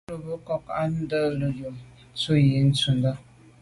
[0.07, 0.93] À lo mbe nkôg à to’
[1.39, 1.77] nelo’ yub
[2.15, 3.11] ntum yi ntshundà.